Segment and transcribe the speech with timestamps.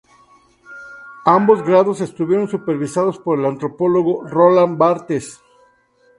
[1.27, 5.43] Ambos grados estuvieron supervisados por el antropólogo Roland Barthes.